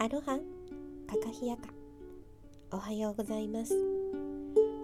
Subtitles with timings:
[0.00, 0.38] アロハ。
[1.08, 1.62] カカヒヤカ。
[2.70, 3.74] おはようございます。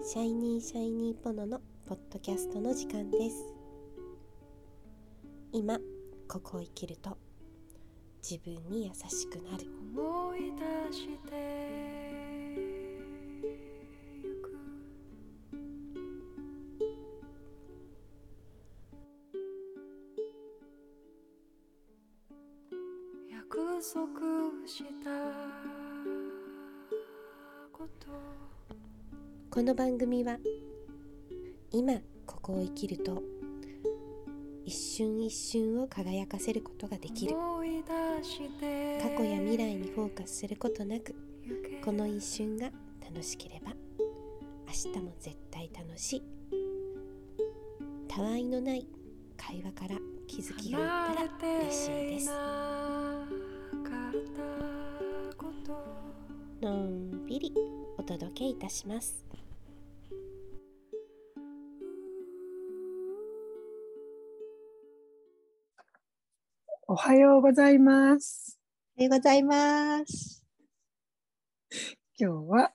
[0.03, 3.45] シャイニーシャイニーポノのポッドキャストの時間です。
[5.53, 5.79] 今
[6.27, 7.17] ここを生きると
[8.29, 9.65] 自分に優しくなる。
[9.95, 10.51] 思い
[10.89, 11.94] 出して。
[29.49, 30.37] この番組は
[31.71, 31.93] 今
[32.25, 33.21] ここを生きると
[34.65, 37.35] 一瞬一瞬を輝かせることができる。
[37.35, 37.41] 過
[39.17, 41.15] 去や未来にフォーカスすることなく
[41.83, 42.71] この一瞬が
[43.01, 43.71] 楽しければ
[44.67, 46.23] 明日も絶対楽しい。
[48.07, 48.87] たわいのない
[49.37, 52.64] 会話から気づきがあったら嬉しいです
[58.55, 59.25] いたします
[66.87, 68.59] おはようございます。
[68.95, 70.43] おはようございます
[72.17, 72.71] 今日は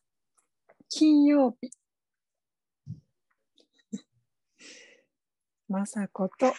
[0.88, 1.70] 金曜日。
[5.68, 6.52] まさこと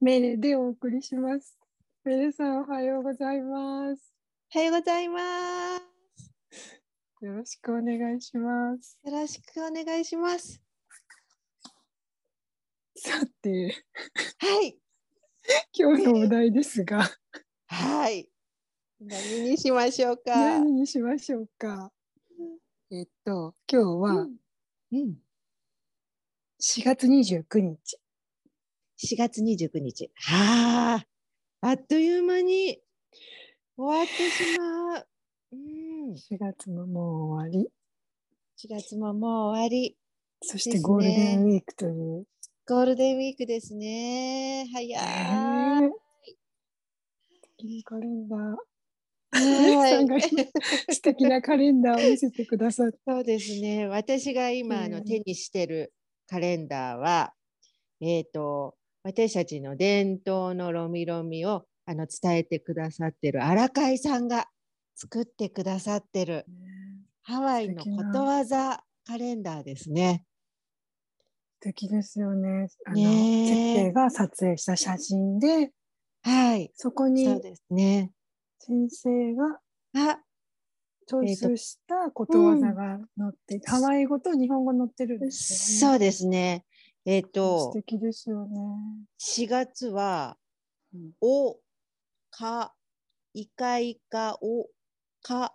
[0.00, 1.58] メレでお送りします。
[2.04, 4.14] メレさんおはようございます。
[4.54, 5.91] おはようございます
[7.22, 8.98] よろしくお願いします。
[9.04, 10.60] よろしくお願いします
[12.96, 13.74] さて、
[14.38, 14.76] はい
[15.72, 17.08] 今日のお題ですが、
[17.66, 18.28] はい
[19.00, 20.34] 何にしましょうか？
[20.36, 21.92] 何にしましょうか？
[22.90, 25.22] えっと、今日はうん
[26.60, 27.98] 4月29日。
[28.98, 30.10] 4月29日。
[30.14, 31.04] は
[31.60, 32.80] あ、あっという間に
[33.76, 34.81] 終わってしまう。
[36.12, 37.68] うん、4月ももう終わり。
[38.58, 39.96] 4月ももう終わり。
[40.42, 42.26] そしてゴールデンウィークという。
[42.68, 44.66] ゴールデンウィークですね。
[44.72, 45.80] 早い。
[45.80, 45.90] ねえ
[47.32, 48.56] 素敵なカレンダー。
[49.34, 52.98] はい 素敵なカレンダーを見せてくださって。
[53.06, 53.86] そうですね。
[53.86, 55.94] 私が今あのうん手にしてる
[56.26, 57.32] カレンダーは、
[58.02, 64.48] えっ、と私たちの伝統のロミロミをあの伝えてくださってる荒海さんが
[64.94, 66.46] 作ってくださってる
[67.22, 70.24] ハワイのことわざカレンダーですね。
[71.60, 72.68] 素敵ですよね。
[72.84, 75.70] あの設計が撮影した写真で、
[76.22, 76.70] はい。
[76.74, 78.12] そこにそうですね。
[78.58, 79.60] 先生が
[79.94, 80.18] あ、
[81.06, 85.92] チョイスしたことわざが載って、ハワイ語と日本語載ってるんですよね。
[85.92, 86.64] そうですね。
[87.04, 88.58] えっ、素と、敵ですよね。
[89.18, 90.36] 4月は、
[90.94, 91.58] うんお、
[92.30, 92.74] か、
[93.34, 94.68] いかいか、お、
[95.22, 95.54] か、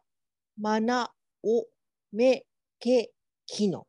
[0.57, 1.13] まな、
[1.43, 1.67] お、
[2.11, 2.45] め、
[2.79, 3.11] け、
[3.45, 3.85] きの。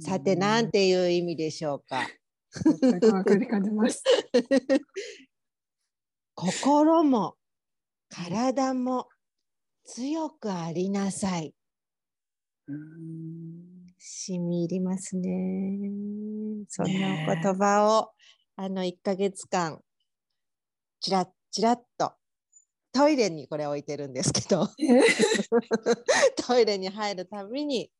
[0.00, 2.06] さて、なんていう意味でしょうか。
[6.34, 7.36] 心も
[8.08, 9.08] 体も
[9.84, 11.54] 強くありなさい。
[12.66, 15.90] うんしみ入りますね。
[16.68, 18.12] そんなお言葉を、
[18.56, 19.80] あの1ヶ月間
[21.00, 22.12] ちらっちらっと
[22.92, 24.68] トイレにこれ置いてるんですけど。
[26.36, 27.90] トイレに入るたびに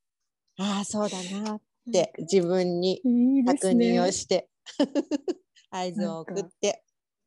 [0.58, 1.60] ああそうだなっ
[1.90, 3.00] て自分に
[3.46, 3.68] 確。
[3.68, 4.48] 認をして
[5.70, 6.84] 合図を送って。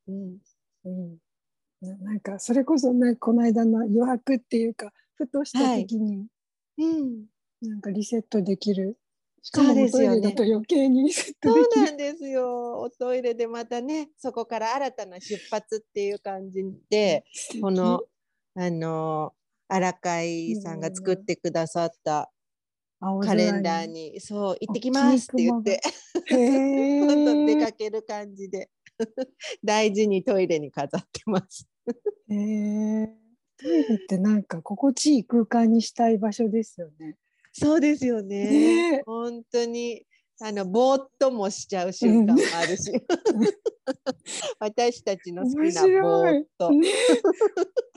[0.08, 0.38] うん。
[0.86, 1.18] うん。
[1.82, 6.28] ななんかそれこそねこの間の余白っていうかふとした時に、
[6.78, 7.26] うん、
[7.62, 8.98] なんかリセットできる
[9.46, 10.18] しかもそうですよね。
[10.18, 12.80] おトイレだと余計にそうなんですよ。
[12.80, 17.24] おトイレでまたね、そこから新たな出発っていう感じで、
[17.62, 18.02] この、
[18.56, 19.34] あの、
[19.68, 22.32] 荒海さんが作ってくださった
[23.22, 25.80] カレンダーに、そう、行ってきますって言って、
[26.26, 28.72] へどんどん出かーける感じで、
[29.64, 31.68] 大事にトイレに飾ってます。
[32.30, 33.08] へー。
[33.58, 37.16] トイレってなんか心地いい空間にしたい場所ですよね。
[37.58, 38.50] そうですよね。
[38.50, 40.06] ねえ本当に、
[40.42, 42.92] あの、ぼーっともしちゃう瞬間もあるし、
[44.60, 46.72] 私たちの好面きなぼーっと。
[46.72, 46.90] ね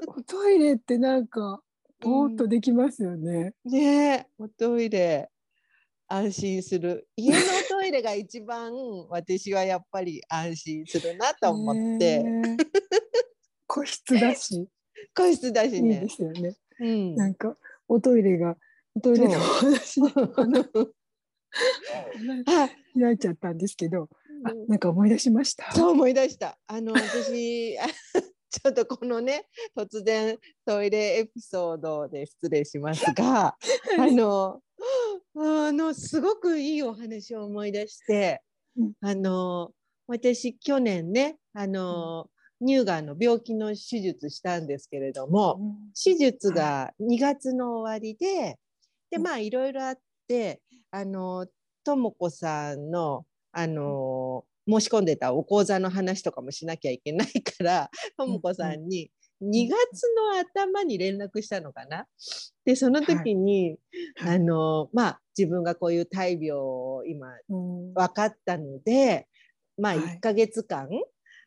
[0.06, 1.60] おトイレってなんか
[2.00, 3.54] ぼーっとできますよね。
[3.64, 5.28] ねえ、おトイレ
[6.06, 7.08] 安心する。
[7.16, 7.38] 家の
[7.68, 8.72] トイレが一番
[9.08, 12.24] 私はやっぱり安心するなと思って、
[13.66, 14.68] 個室だし
[15.16, 16.08] 個室だしいいねで。
[16.08, 16.56] すよね。
[16.78, 17.14] うん。
[17.16, 17.56] なんか
[17.88, 18.56] おトイレがお
[19.00, 20.08] トイレのお話の
[22.46, 22.68] あ
[22.98, 24.08] 開いちゃったんですけど、
[24.44, 25.72] あなんか思い出しました？
[25.72, 26.58] そう思い出した。
[26.66, 27.86] あの私あ
[28.50, 29.46] ちょっとこのね
[29.76, 33.56] 突然トイレエピソードで失礼しますが
[33.98, 34.62] あの
[35.36, 38.42] あのすごくいいお話を思い出して、
[38.76, 38.92] うん。
[39.00, 39.72] あの
[40.06, 42.30] 私去年ねあの、
[42.64, 45.60] 乳がんの病気の手術したんですけれども、
[46.02, 48.58] 手術が2月の終わりで、
[49.10, 49.22] でうん。
[49.22, 50.60] まあいろいろあって
[50.90, 51.46] あの
[51.84, 59.10] とも子さんのあの申し込んでたお講座の話とかもしなきゃいけないからとも子さんに
[59.42, 60.02] 2月
[60.34, 62.06] の頭に連絡したのかな？
[62.64, 63.76] でその時に、
[64.16, 64.36] はい。
[64.36, 67.94] あのまあ自分がこういう大病を今うん。
[67.94, 69.26] 分かったので、
[69.80, 70.04] まあ、はい。
[70.16, 70.88] 1ヶ月間、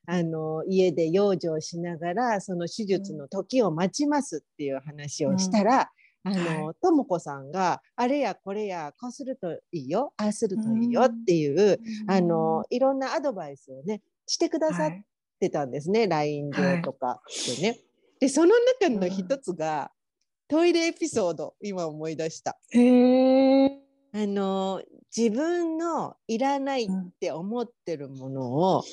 [0.08, 5.92] あの家で養生しながらその手術の時を待ちますっていう話をしたら、
[6.24, 15.04] あのとも子さんがあれやこれやこうするといいよああするといいよっていう、あのいろんなアドバイスをねしてくださっはい
[15.42, 17.22] てたんですね、LINE 上とか
[17.58, 17.80] でね。
[18.20, 19.92] でその中の一つが、
[20.48, 22.58] トイレエピソード今思い出した。
[24.14, 24.84] あの
[25.16, 26.88] 自分のいらないっ
[27.20, 28.84] て思ってるものを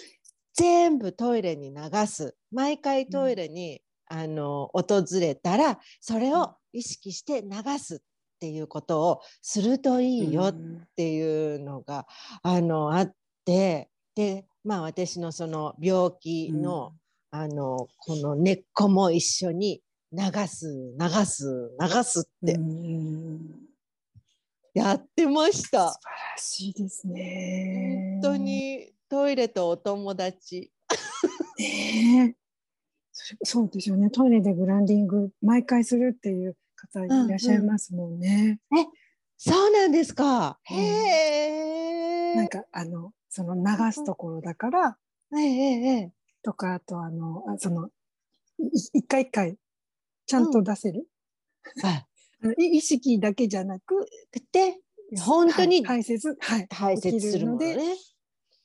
[0.55, 2.35] 全部トイレに流す。
[2.51, 7.99] 毎回トイレに、あの訪れたらそれを意識して流すっ
[8.41, 12.07] ていうことをするといいよっうんていうのが、
[12.43, 13.13] あのあっ
[13.45, 16.95] てでまあ私のその病気の,、
[17.31, 19.83] あのこの根っこも一緒に
[20.13, 23.69] 流す流す流すってうん
[24.75, 25.91] やってました。
[25.91, 28.21] 素晴らしいですね。
[28.23, 30.71] 本当にトイレとお友達。
[31.59, 32.35] ねえ
[33.43, 34.11] そうですよね。
[34.11, 38.61] トイレでグランディング毎回するっていう方いらっしゃいますもんね。
[39.37, 40.59] そうなんですか。
[40.71, 42.37] うんへえ。
[42.37, 44.97] なんかあのその流すところだから
[45.37, 47.89] ええええとかあとあのあその
[48.59, 49.57] い一回一回
[50.27, 51.07] ちゃんと出せる？
[51.85, 52.07] あ
[52.43, 54.07] あのい意識だけじゃなく
[54.53, 54.81] で
[55.21, 57.97] 本当にはい大切はい大切するものできね。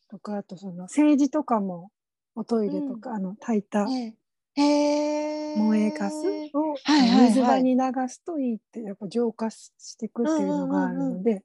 [0.10, 1.92] とかあとその政治とかも
[2.36, 4.18] おトイレとか、あの炊いたええ。
[4.55, 6.15] 燃えかす？
[6.53, 6.75] を
[7.25, 11.44] 水場に流すといいってやっぱ浄化していくっていうのがあるので、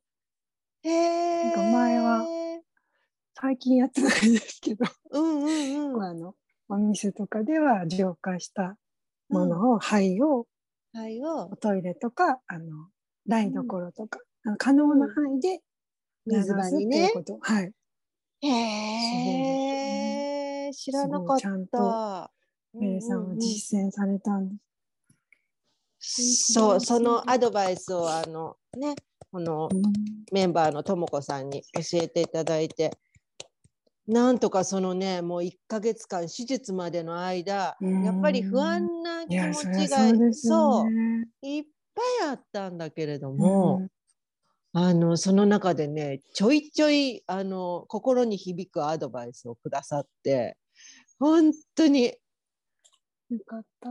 [0.82, 1.44] へえ。
[1.44, 2.26] なんか前は
[3.40, 6.02] 最近やってないですけど、うんうんうん。
[6.02, 6.34] あの
[6.68, 8.76] お店とかでは浄化した
[9.30, 10.46] ものを、灰を
[10.94, 11.48] はいを。
[11.52, 12.88] おトイレとかあの
[13.26, 15.60] 台所とか、あの可能な範囲で
[16.26, 17.12] 流す水場っていにねう。
[17.14, 17.72] こと、はい。
[18.40, 18.48] へ
[20.68, 20.72] え。
[20.72, 22.30] 知らなかった。
[22.80, 24.54] メイさんは実践されたんで
[25.98, 26.52] す。
[26.52, 28.94] そう、そのアドバイスをあのね、
[29.30, 29.68] この
[30.32, 32.96] メンバーのともこさんに教えていただいて、
[34.06, 41.46] なんとかそのね、もう1ヶ月間手術までの間、うんやっぱり不安ない気や持ちがそうですそう。
[41.46, 41.64] いっ
[42.20, 43.88] ぱいあったんだけれども、うん
[44.72, 50.56] あのその中でねちょいちょいあの心に響くアドバイスをくださって
[51.18, 52.14] 本当に
[53.30, 53.90] よかった。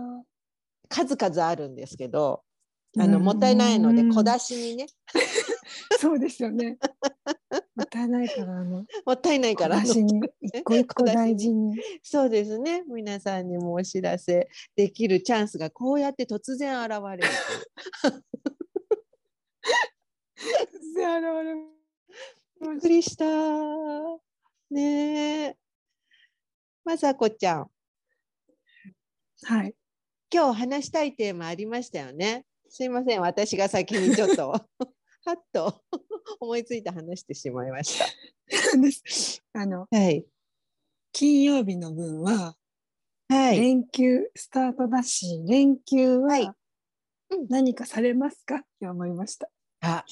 [0.89, 2.43] 数々あるんですけど
[2.97, 4.87] あのうんもったいないので小出しにね。
[5.99, 6.77] そうですよね。
[7.75, 11.79] もったいないからあのもったいないから一個一個大事に。
[12.01, 12.83] そうですね。
[12.87, 17.23] 皆さんにもお知らせできるチャンスがこうやって突然現れる。
[20.43, 21.25] 突然現
[22.61, 23.25] れびっくりした。
[24.71, 25.57] ねえ。
[26.83, 27.69] まさこちゃん
[29.43, 29.75] はい。
[30.33, 32.45] 今日話したいテーマありましたよね。
[32.69, 34.49] すいません、私が先にちょっと
[35.25, 35.83] はっと
[36.39, 37.99] 思いついて話してしまいまし
[38.49, 39.97] ですあのた。
[39.97, 40.25] はい。
[41.11, 42.57] 金曜日の分は
[43.29, 43.59] はい。
[43.59, 46.55] 連休スタートだし、連休は
[47.49, 48.55] 何かされますか？
[48.55, 49.49] って思いました。
[49.81, 50.05] あ、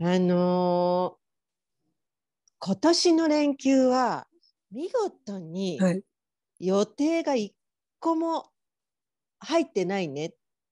[0.00, 1.26] あのー
[2.58, 4.26] 今年の連休は
[4.72, 6.02] 見事にはい。
[6.58, 7.54] 予定が一
[8.00, 8.50] 個も
[9.38, 10.30] 入ってないねっ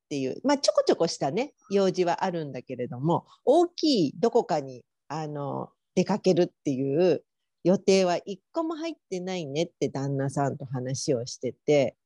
[0.09, 1.55] ていう、まあちょこちょこしたね。
[1.71, 7.25] 用事はあるんだけれども大きいどこかにあの出かけるっていう
[7.63, 11.97] 予定は一個も入ってないねって旦那さんと話をしてて。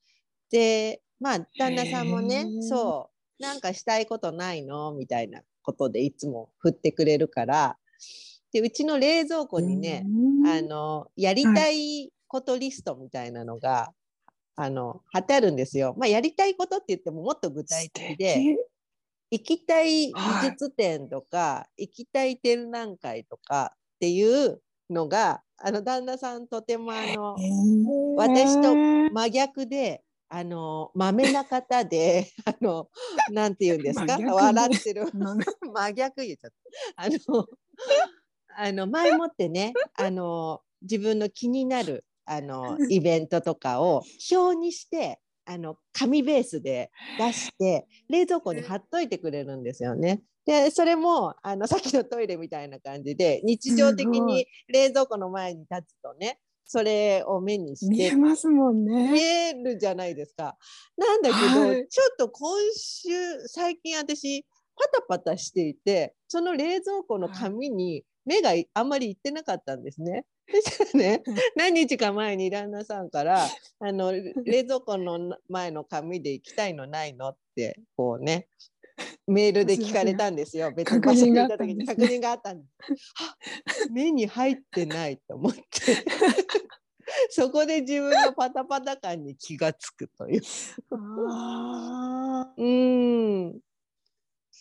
[0.51, 7.77] でまあ旦那さんもねそうなんかしたいことないのみたいなことでいつも振ってくれるから。
[8.51, 10.49] でうちの冷蔵庫にね、うん。
[10.49, 13.93] あのやりたいことリストみたいなのが、
[14.57, 15.95] あの貼ってあるんですよ。
[15.97, 18.57] まあ、やりたいことって言ってももっと具体的で
[19.31, 28.75] 行きたい美はい術展とか、行きたい展覧会とかっていうのがあの旦那さんとてもあのえー私と
[29.13, 30.03] 真逆で。
[30.31, 32.91] あのまめな方で あの
[33.31, 34.19] なんて言うんですか？
[34.21, 35.07] 笑ってる
[35.73, 37.03] 真逆言っちゃった。
[37.05, 37.47] あの、
[38.55, 50.23] あの前もってね、あの自分の気になるあのイベントとかを表にして、あの紙ベースで出して冷蔵庫に貼っといてくれるんですよね。
[50.45, 59.49] でそれもあのさっきのトイレみたいな感じで日常的に冷蔵庫の前に立つとねそれを目にして見えますもん見ね。
[59.51, 60.57] えるじゃないですか。
[60.99, 63.09] なんだけど、はいちょっと今週
[63.49, 64.45] 最近私
[64.77, 70.27] パタパタしていてその冷蔵庫の紙に目がいあんまりいってなかったんですね。
[70.51, 71.23] そしたらね
[71.57, 73.47] 何日か前に旦那さんから
[73.81, 78.49] 「あの冷蔵庫の前の紙で行きたいのないの?」ってこうね
[79.27, 80.73] メールで聞かれたんですよ。
[80.73, 83.13] 別の場所にいた時に確確認があったんです。
[83.21, 83.37] あ
[83.93, 85.61] 目に入ってないと思って。
[87.31, 90.43] そこで自分のパタパタ感に気がつくという。
[90.91, 93.61] あうーん。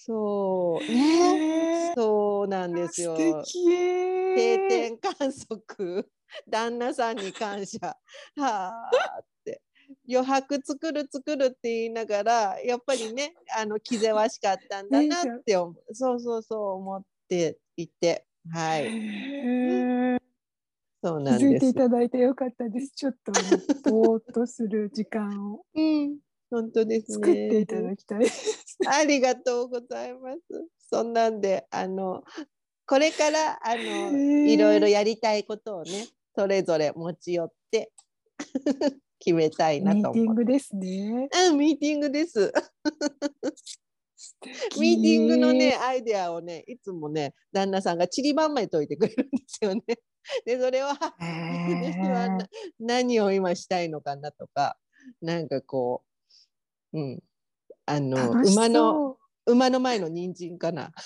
[0.08, 1.90] そうーね。
[1.90, 3.16] ねそうなんですよ。
[3.18, 3.66] 素敵
[4.36, 6.10] 定点観測。
[6.50, 7.80] 旦那さんに感謝。
[7.80, 7.98] は
[8.38, 8.90] あ
[9.22, 9.62] って。
[10.10, 20.22] 余白作る作るって言いながらやっぱりねあの気ぜわしかったんだなって思うそうそうそう思っていてはいへー
[21.02, 22.92] そう気なんですづいていただいてよかったです。
[22.96, 23.32] ちょっと
[23.90, 26.18] ぼーっとする時間をうん
[26.50, 28.26] 本当ですね作っていただきたい。
[28.88, 30.40] ありがとうございます。
[30.90, 32.24] そんなんで、あの、
[32.86, 37.92] これから、あの、いろいろやりたいことをね、それぞれ持ち寄って
[39.20, 40.44] 決めたいなミーティンと思って。
[40.46, 41.30] グですね。
[41.50, 42.54] うん、ミーティングです。
[44.80, 49.84] ミーティングのね、アイデアをね、いつもね、旦那さんがちりばんまいといてくれるんですよね。
[50.46, 50.96] で、それは、へ
[51.94, 52.48] 私はなー
[52.80, 54.78] 何を今したいのかなとか、
[55.22, 56.04] なんかこ
[56.94, 57.20] う、うん、
[57.86, 60.92] あの、馬の、馬の前の人参かな。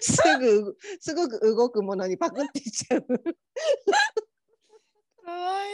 [0.00, 3.02] すぐすごく動くものにパクっていっちゃう。
[5.24, 5.68] かわい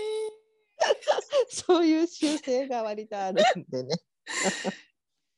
[1.49, 3.97] そういう習性が割とあるんでね。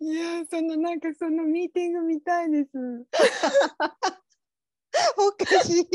[0.00, 0.12] い。
[0.12, 2.70] いやそのなんかそのミーティング見たいです。
[5.18, 5.88] おかしい。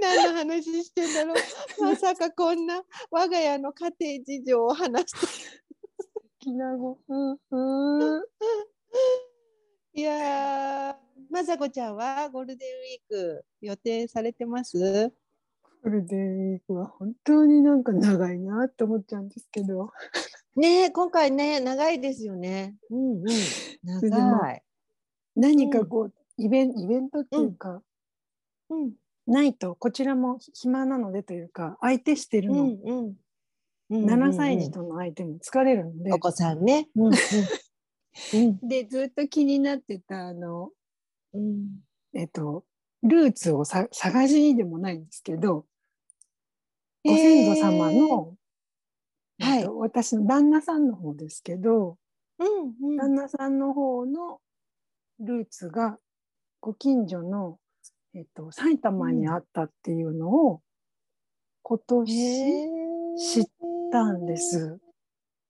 [0.00, 1.36] 何の話してんだろう。
[1.82, 5.43] まさかこんな我が家の家庭事情を話す
[6.44, 8.28] きなご夫婦。
[9.94, 10.94] いやー、
[11.30, 14.78] まさこちゃんはゴールデンウィーク予定されてます？
[14.78, 19.90] ゴールデンウィークは本当になんか長いなって思っちゃうんですけど。
[20.56, 22.74] ねえ今回ね、長いですよね。
[22.90, 24.10] うんうん。
[24.10, 24.62] 長い。
[25.36, 27.80] 何かこう、イベンイベントっていうか、
[28.68, 28.92] うん
[29.26, 32.98] ないとこちらも暇なのでというか相手してるの、うんうん。
[32.98, 33.14] うん
[33.94, 36.88] 7歳児との相手も疲れるので、お子さんね。
[38.62, 40.70] でずっと気になってたあの
[41.32, 41.80] うん。
[42.14, 42.64] えっと
[43.02, 45.66] ルーツをさ探しにでもないんですけど、
[47.04, 48.28] ご先祖様の、
[49.40, 51.98] はいえっと私の旦那さんの方ですけど、
[52.38, 52.96] うんうん。
[52.96, 54.40] 旦那さんの方の
[55.20, 55.98] ルーツが
[56.60, 57.58] ご近所の、
[58.14, 60.62] えっと、埼玉にあったっていうのを
[61.62, 62.06] 今年
[63.18, 63.44] 知っ
[63.94, 64.36] たんで。
[64.36, 64.78] す。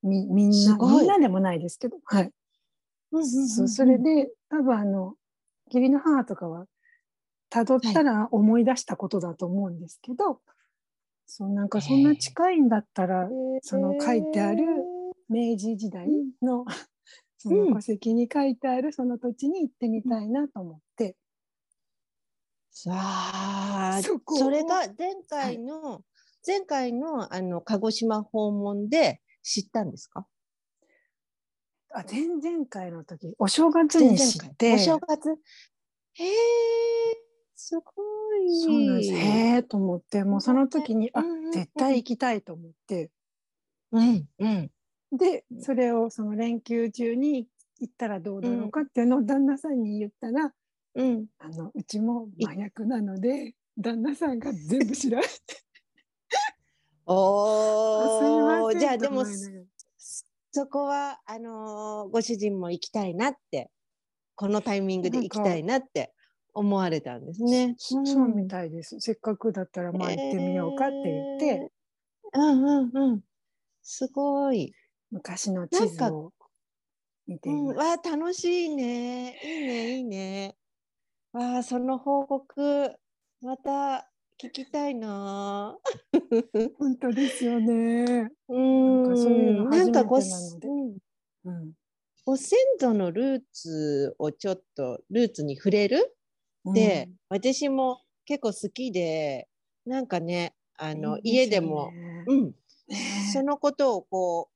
[0.03, 2.31] みみんなみんなでもないですけど、はい。
[3.11, 5.15] そうそれで多分あの
[5.67, 6.67] 義理の母とかは
[7.49, 10.41] たどったら思い出したことだと思うんですけど、
[11.27, 13.29] そうなんかそんな近いんだったら
[13.63, 14.65] その書いてある
[15.29, 16.09] 明治時代
[16.43, 16.65] の、
[17.39, 21.17] その戸籍に書いてあるその土地に行ってみたいなと思って、
[22.71, 24.39] さあ、そこを。
[24.39, 26.03] それが前回の、
[26.47, 30.27] 前回のあの鹿児島訪問で知ったんですか？
[31.95, 35.31] あ前々回の時お正月に知ってお正月？
[36.15, 36.31] へえ、
[37.55, 37.83] すご
[38.37, 38.61] い。
[38.63, 41.23] そうなんですへえと思ってもうその時に、あ
[41.53, 43.11] 絶対行きたいと思って
[43.93, 44.71] うんうん。
[45.13, 47.47] でうんそれをその連休中に
[47.81, 50.53] 行ったらどうだろうかっていうのを旦那さんに言ったら、
[50.95, 51.27] うん。
[51.39, 55.23] あのうちも麻薬なので旦那さんが全部調べて
[57.07, 59.25] おお、じゃあでも
[60.51, 63.71] そこはあのーご主人も行きたいなって
[64.35, 66.13] このタイミングで行きたいなって
[66.55, 67.75] 思われたんですね。
[67.77, 71.69] そそうみたいですせっかくだったらまあ行ってみようかって言って、えー
[72.35, 73.21] うんうんうん。
[73.83, 74.73] すごい。
[75.11, 76.33] 昔の地図を
[77.27, 77.79] 見てうん、います。
[77.79, 79.39] わあ楽しいね。
[79.43, 80.57] いいねいいね。
[81.33, 82.93] わあその報告
[83.41, 84.11] また
[84.43, 85.79] 聞きたいな。
[86.79, 88.31] 本当ですよね。
[88.49, 89.05] うん。
[89.09, 90.69] かそういうの初めてなので。
[91.45, 91.75] なんか
[92.27, 96.17] ご先祖のルーツをちょっとルーツに触れる？
[96.73, 99.49] で、私も結構好きで
[99.85, 102.55] なんかねあうん、の家でも、ねうん、
[102.89, 102.97] ね。
[103.33, 104.55] そのことをこう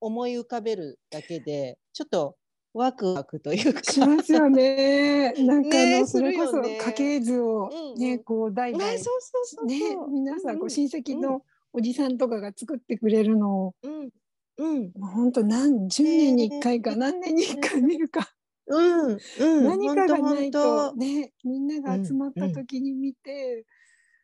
[0.00, 2.36] 思い浮かべるだけでちょっと
[2.76, 3.82] ワクワクというか。
[3.82, 5.32] しますよね。
[5.40, 9.66] なんかあの、ねそれこそ家系図をね、こう代々ねそうそうそうそう。
[9.66, 11.42] ね皆さんこうう親戚の
[11.72, 13.74] おじさんとかが作ってくれるのを。
[13.82, 14.10] うん。
[14.58, 14.92] うん。
[14.94, 18.30] もう本当何十年に一回か何年に一回見るか、
[18.66, 19.18] うん。
[19.40, 19.64] うん。
[19.64, 23.64] 何かがないとねみんなが集まった時に見て、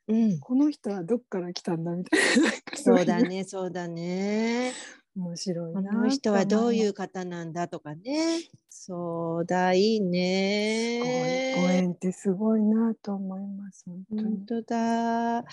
[0.08, 0.38] うん。
[0.40, 4.72] この人はどっから来たんだみたいなそうだいねそうだね
[5.14, 8.40] 面白いこなの人はどういうす方なんだとかね。
[8.68, 15.44] そうだいいごいごね縁ってすごいなと思います本当だ。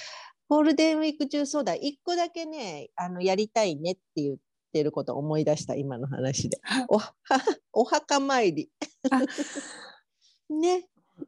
[0.48, 4.38] ゴールデンウィーク中そうだ一個だけねあのやりたいねって言っ
[4.74, 6.58] てること思い出した今の話で。
[6.88, 7.14] おは
[7.74, 8.72] お墓参り。
[9.12, 9.22] あ
[10.50, 10.88] ね。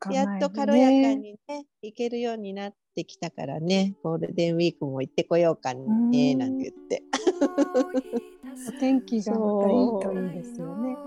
[0.09, 7.03] やっと軽やかにね行けるようになってきたからねゴールデンウィークも行ってこようかねうんなんて言って
[8.67, 10.97] お天気がまたいいといいですよね。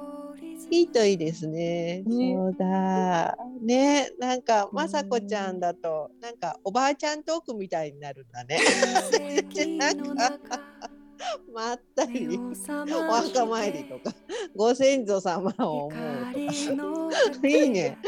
[0.70, 2.02] いいといいですね。
[2.06, 3.36] ねそうだ。
[3.60, 8.58] ね、なんかうんまさこちゃんだと、なんかおばあちゃんトークみたいになるんだね。
[9.78, 10.60] なんか
[11.52, 14.16] まったり、お墓参りとか、
[14.56, 17.46] ご先祖様を思うとか。
[17.46, 17.98] いいね。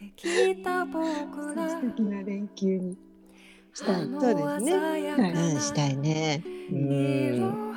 [0.00, 2.96] 素敵な連休に
[3.74, 4.08] したい。
[4.08, 6.42] そうですねはいうん、したいね。
[6.72, 7.70] うん。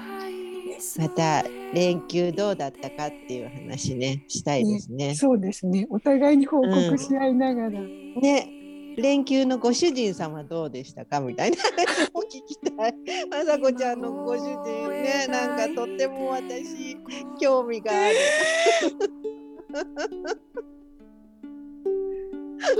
[0.97, 5.15] また連休どうだったかっていう話ね、したいですね。
[5.15, 5.87] そうですね。
[5.89, 7.71] お互いに報告し合いながら。
[7.71, 8.49] ね、
[8.97, 12.95] 連休のご主人様どうでしたかみたいな 話も聞きたい。
[13.29, 16.97] まさこちゃんのご主人ね、なんかとっても私
[17.39, 18.15] 興味がある。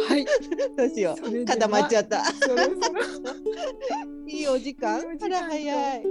[0.07, 0.25] はい。
[0.77, 2.23] どうしよう、固まっちゃった。
[4.27, 6.03] いいお時間あら早い。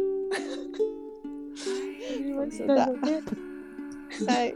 [4.26, 4.54] はい。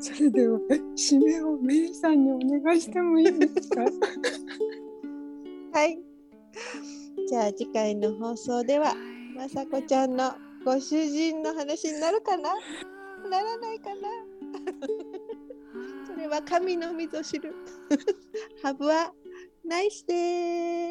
[0.00, 3.82] それではえ締めをメイさんにお願いしてもいいですか？
[5.72, 5.98] はい。
[7.28, 8.94] じゃあ次回の放送では、
[9.36, 10.32] まさこちゃんの
[10.64, 12.54] ご主人の話になるかな？
[13.30, 14.08] ならないかな？
[16.30, 17.52] は神のみぞ知る。
[18.62, 19.12] ハブは
[19.64, 20.89] ナイスでー